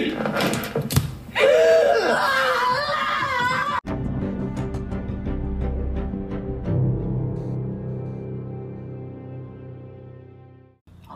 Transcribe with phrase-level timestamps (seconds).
[0.00, 0.08] All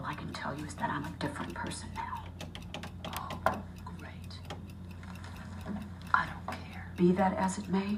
[0.04, 2.24] I can tell you is that I'm a different person now.
[3.06, 3.62] Oh,
[3.98, 4.11] great.
[6.12, 6.87] I don't care.
[6.98, 7.96] Be that as it may,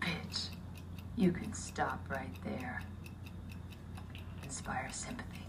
[0.00, 0.48] Bitch,
[1.16, 2.80] you can stop right there.
[4.44, 5.42] Inspire sympathy.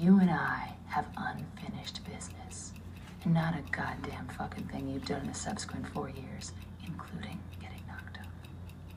[0.00, 2.72] You and I have unfinished business.
[3.22, 6.52] And not a goddamn fucking thing you've done in the subsequent four years,
[6.86, 8.26] including getting knocked up,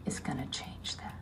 [0.05, 1.13] is gonna change that.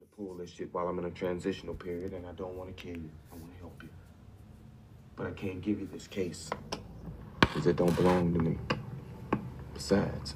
[0.00, 2.82] to pull this shit while I'm in a transitional period, and I don't want to
[2.82, 3.10] kill you.
[3.32, 3.90] I want to help you.
[5.14, 6.50] But I can't give you this case
[7.38, 8.58] because it don't belong to me.
[9.72, 10.34] Besides,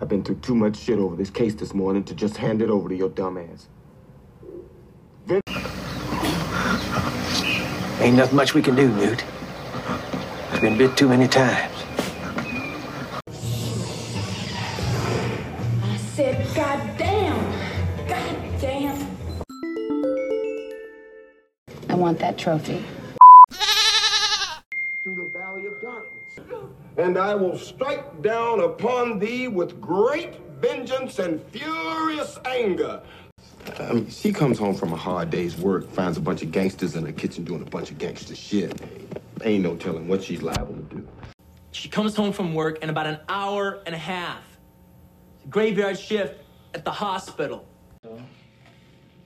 [0.00, 2.70] I've been through too much shit over this case this morning to just hand it
[2.70, 3.66] over to your dumb ass.
[8.00, 9.24] Ain't nothing much we can do, Newt.
[10.52, 11.74] It's been bit too many times.
[15.82, 18.08] I said, God damn!
[18.08, 19.16] God damn!
[21.88, 22.84] I want that trophy.
[25.02, 26.17] Through the valley of darkness.
[26.96, 33.00] And I will strike down upon thee with great vengeance and furious anger.
[33.78, 36.50] Um, I mean, she comes home from a hard day's work, finds a bunch of
[36.50, 38.80] gangsters in her kitchen doing a bunch of gangster shit.
[39.44, 41.08] Ain't no telling what she's liable to do.
[41.70, 44.42] She comes home from work in about an hour and a half.
[45.48, 46.42] Graveyard shift
[46.74, 47.66] at the hospital.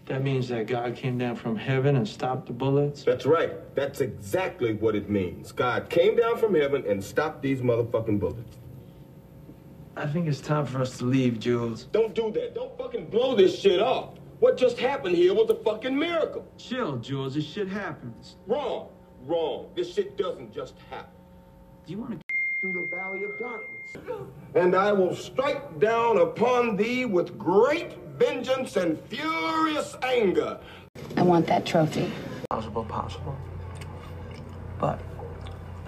[0.06, 3.04] That means that God came down from heaven and stopped the bullets?
[3.04, 3.74] That's right.
[3.74, 5.52] That's exactly what it means.
[5.52, 8.58] God came down from heaven and stopped these motherfucking bullets.
[9.96, 11.84] I think it's time for us to leave, Jules.
[11.84, 12.54] Don't do that.
[12.54, 14.14] Don't fucking blow this shit off.
[14.40, 16.44] What just happened here was a fucking miracle.
[16.58, 17.34] Chill, Jules.
[17.34, 18.36] This shit happens.
[18.46, 18.88] Wrong.
[19.24, 19.68] Wrong.
[19.76, 21.12] This shit doesn't just happen.
[21.86, 22.21] Do you want to?
[22.62, 23.96] Through the valley of darkness.
[24.54, 30.60] And I will strike down upon thee with great vengeance and furious anger.
[31.16, 32.12] I want that trophy.
[32.50, 33.36] Possible, possible.
[34.78, 35.00] But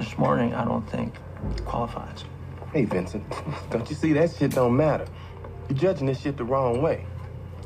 [0.00, 1.14] this morning, I don't think
[1.64, 2.24] qualifies.
[2.72, 3.24] Hey, Vincent,
[3.70, 5.06] don't you see that shit don't matter?
[5.68, 7.06] You're judging this shit the wrong way.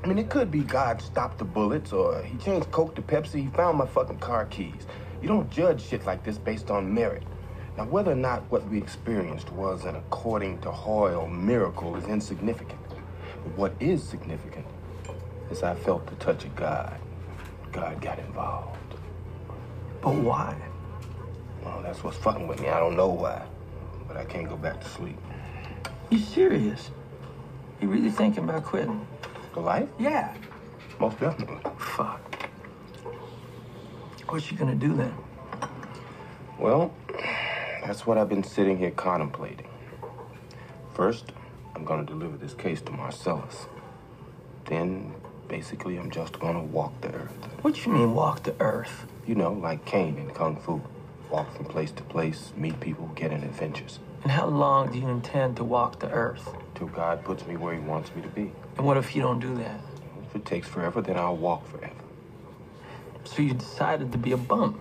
[0.05, 3.45] I mean, it could be God stopped the bullets, or he changed Coke to Pepsi,
[3.45, 4.87] he found my fucking car keys.
[5.23, 7.23] You don't judge shit like this based on merit.
[7.79, 12.81] Now, whether or not what we experienced was an according to Hoyle miracle is insignificant.
[13.45, 14.67] But what is significant
[15.49, 16.99] is I felt the touch of God.
[17.71, 18.77] God got involved.
[20.01, 20.57] But why?
[21.63, 22.69] Well, that's what's fucking with me.
[22.69, 23.47] I don't know why,
[24.09, 25.17] but I can't go back to sleep.
[26.11, 26.91] You serious?
[27.81, 29.07] You really thinking about quitting?
[29.55, 29.89] The life?
[30.01, 30.35] Yeah.
[30.99, 31.61] Most definitely.
[31.79, 32.49] Fuck.
[34.27, 35.15] What you gonna do then?
[36.59, 36.93] Well,
[37.89, 39.67] that's what I've been sitting here contemplating.
[40.93, 41.33] First,
[41.75, 43.65] I'm gonna deliver this case to Marcellus.
[44.67, 45.15] Then,
[45.49, 47.33] basically, I'm just gonna walk the earth.
[47.63, 49.07] What you mean walk the earth?
[49.27, 50.83] You know, like Caine in Kung Fu.
[51.31, 54.01] Walk from place to place, meet people, get in adventures.
[54.23, 56.47] And how long do you intend to walk the earth?
[56.75, 58.53] Till God puts me where he wants me to be.
[58.77, 59.81] And what if you don't do that?
[60.27, 61.95] If it takes forever, then I'll walk forever.
[63.25, 64.79] So you decided to be a bum.